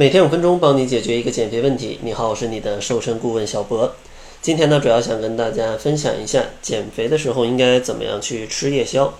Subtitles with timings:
[0.00, 1.98] 每天五分钟，帮你解决一个减肥问题。
[2.00, 3.94] 你好，我是你的瘦身顾问小博。
[4.40, 9.12] 今天呢，主要想跟大家分享一下减肥的时候应该怎么样去吃夜宵。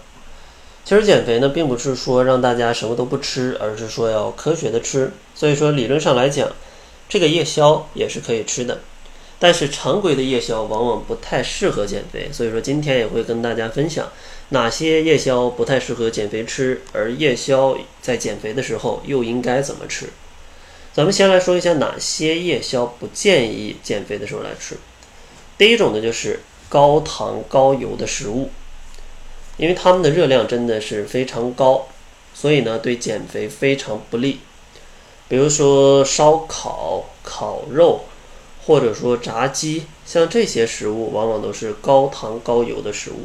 [0.86, 5.12] 其实减肥呢，并不是说让大家什么都不吃，而是说要科学的吃。
[5.34, 6.48] 所以说，理论上来讲，
[7.10, 8.80] 这个夜宵也是可以吃的。
[9.38, 14.08] 但是常规的夜宵往往不太适合减肥，所以说今天也会跟大家分享
[14.48, 20.06] 哪些夜宵不太适合减肥吃，而夜宵在减肥的时候又应该怎么吃。
[21.00, 24.76] 咱们先来说一下哪些夜宵不建议减肥的时候来吃。
[25.56, 28.50] 第一种呢，就是高糖高油的食物，
[29.56, 31.88] 因为它们的热量真的是非常高，
[32.34, 34.40] 所以呢对减肥非常不利。
[35.26, 38.04] 比如说烧烤、烤肉。
[38.66, 43.24] 或者说炸鸡，像这些食物往往都是高糖高油的食物。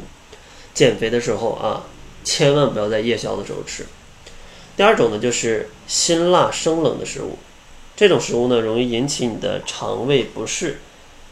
[0.72, 1.84] 减肥的时候啊，
[2.24, 3.84] 千万不要在夜宵的时候吃。
[4.78, 7.38] 第二种呢，就是辛辣生冷的食物，
[7.96, 10.78] 这种食物呢容易引起你的肠胃不适。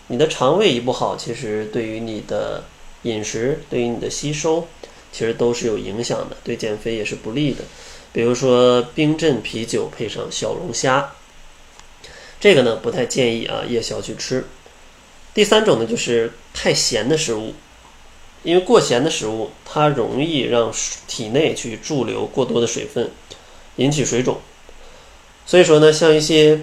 [0.09, 2.65] 你的肠胃一不好，其实对于你的
[3.03, 4.67] 饮食、对于你的吸收，
[5.13, 7.65] 其实都是有影响的，对减肥也是不利的。
[8.13, 11.13] 比如说冰镇啤酒配上小龙虾。
[12.41, 14.45] 这个呢不太建议啊夜宵去吃。
[15.33, 17.55] 第三种呢就是太咸的食物，
[18.43, 20.71] 因为过咸的食物它容易让
[21.07, 23.11] 体内去驻留过多的水分，
[23.77, 24.39] 引起水肿。
[25.47, 26.61] 所以说呢，像一些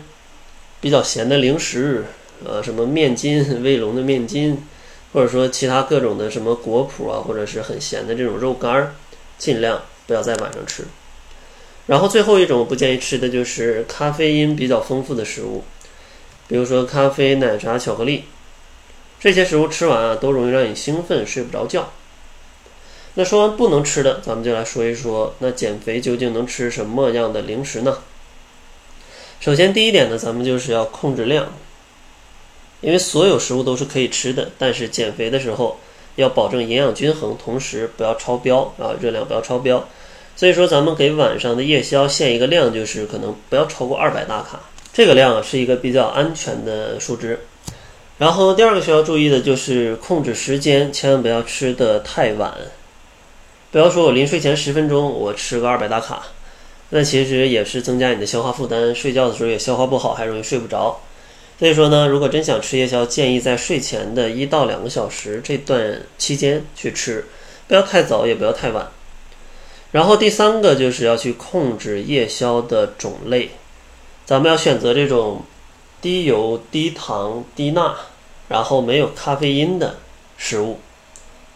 [0.79, 2.05] 比较咸的零食，
[2.43, 4.57] 呃，什么面筋、卫龙的面筋，
[5.13, 8.95] 或者说其他各种的什么果脯啊，或者是很咸的这种肉干儿，
[9.37, 10.83] 尽量不要在晚上吃。
[11.87, 15.63] 然后最后一种不建议吃的就是咖啡因比较丰富的食物，
[16.47, 18.25] 比如说咖啡、奶茶、巧克力，
[19.19, 21.91] 这些食物吃完啊都容易让你兴奋，睡不着觉。
[23.15, 27.97] 那说完不能吃的，咱们就来说一说，那减肥究竟能吃什么样的零食呢？
[29.41, 31.51] 首先第一点呢，咱们就是要控制量，
[32.79, 35.79] 因为所有食物都是可以吃的，但是减肥的时候
[36.15, 39.83] 要保证营养均衡，同时不要超标啊，热量不要超标。
[40.35, 44.59] 所以说，咱们给晚上的夜宵限一个量，就是可能不要超过二百大卡。
[44.93, 47.39] 这个量啊是一个比较安全的数值。
[48.19, 52.53] 然后第二个需要注意的就是控制时间，千万不要吃的太晚。
[53.71, 56.27] 不要说我临睡前十分钟我吃个二百大卡，
[56.93, 60.99] 那其实也是增加你的消化负担，睡觉的时候也消化不好，还容易睡不着。
[61.57, 67.25] 所以说呢，如果真想吃夜宵，建议在睡前的一到两个小时这段期间去吃，
[67.67, 68.87] 不要太早，也不要太晚。
[69.91, 73.51] 然后第三个就是要去控制夜宵的种类，
[74.25, 75.43] 咱们要选择这种
[76.01, 77.95] 低油、低糖、低钠，
[78.49, 79.97] 然后没有咖啡因的
[80.37, 80.79] 食物。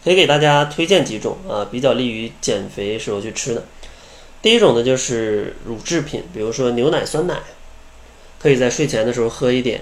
[0.04, 3.64] 可以给大家推荐几种啊，比较利于减肥时候去吃的。
[4.46, 7.34] 第一种呢就是乳制品，比如说牛奶、酸奶，
[8.38, 9.80] 可以在睡前的时候喝一点，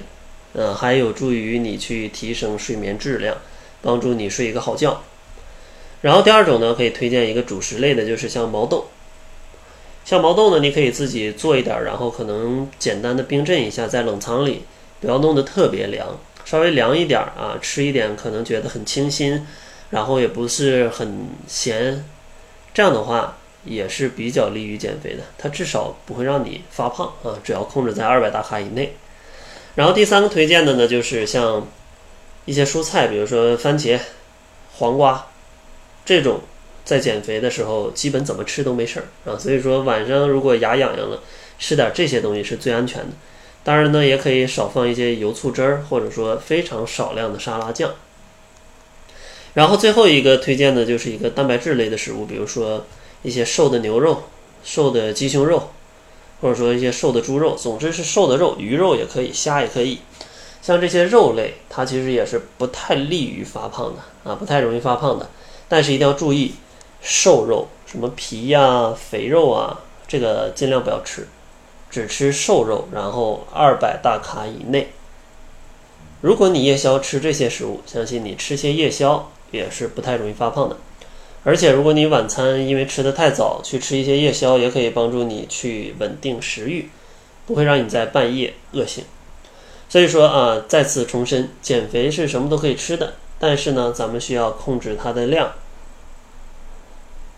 [0.54, 3.36] 嗯，还有助于你去提升睡眠质量，
[3.82, 5.02] 帮助你睡一个好觉。
[6.00, 8.86] 然后第二种呢，可以推荐一个主食类的，就是像毛豆。
[10.02, 14.62] 像毛豆呢，你可以自己做一点，然后可能简单的冰镇一下，在冷藏里，
[14.98, 19.46] 不要弄得特别凉，稍微凉一点啊，吃一点可能觉得很清新，
[19.90, 22.02] 然后也不是很咸，
[22.72, 28.96] 这样的话也是比较利于减肥的，它至少不会让你发胖啊，只要控制在二百大卡以内。
[29.74, 31.66] 然后第三个推荐的呢，就是像
[32.44, 33.98] 一些蔬菜，比如说番茄、
[34.74, 35.26] 黄瓜。
[36.04, 36.40] 这种
[36.84, 39.38] 在减肥的时候，基本怎么吃都没事儿啊。
[39.38, 41.22] 所以说晚上如果牙痒痒了，
[41.58, 43.08] 吃点这些东西是最安全的。
[43.62, 47.94] 当然呢，也可以少放一些油醋汁儿，或者说非常少量的沙拉酱。
[49.54, 52.84] 然后最后一个推荐的就是一个蛋白质类的食物，比如说
[53.24, 54.22] 一些瘦的牛肉、
[54.62, 55.70] 瘦的鸡胸肉，
[56.40, 59.98] 或者说一些瘦的猪肉，总之是瘦的肉，鱼肉也可以，虾也可以。
[60.62, 65.28] 像这些肉类，它其实也是不太利于发胖的啊，不太容易发胖的。
[65.68, 66.54] 但是一定要注意，
[67.00, 71.26] 瘦肉什么皮呀、肥肉啊，这个尽量不要吃，
[71.90, 74.92] 只吃瘦肉，然后二百大卡以内。
[76.20, 80.76] 如果你夜宵吃这些食物，相信你吃些夜宵也是不太容易发胖的。
[81.44, 86.88] 而且如果你晚餐因为吃的太早，去吃一些夜宵，也可以帮助你去稳定食欲，
[87.46, 89.04] 不会让你在半夜饿醒。
[89.88, 93.14] 所以说啊，再次重申，减肥是什么都可以吃的。
[93.38, 95.52] 但是呢，咱们需要控制它的量，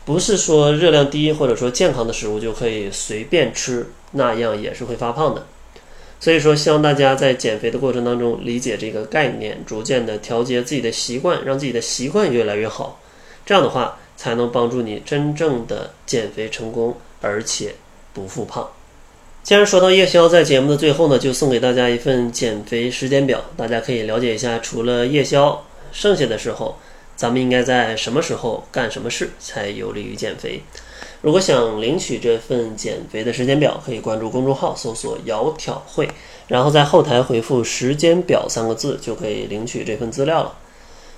[0.04, 5.46] 不是说热量低或者说健康的食物就可以随便吃，那样也是会发胖的。
[6.20, 13.00] 所以说，希望大家在减肥的过程当中理解这个概念，逐渐的调节自己的习惯，让自己的习惯越来越好，
[13.46, 17.76] 这样的话才能帮助你真正的减肥成功，而且
[18.12, 18.68] 不复胖。
[19.42, 26.76] 既然说到夜宵，在节目的最后呢，就送给大家一份减肥时间表，大家可以了解一下，除了夜宵，剩下的时候，
[27.14, 30.60] 咱们应该在什么时候干什么事才有利于减肥。
[31.22, 36.08] 如果想领取这份减肥的时间表，可以关注公众号，搜索“窈窕会”，
[36.48, 40.52] 然后在后台回复“时间表”三个字，就可以领取这份资料了。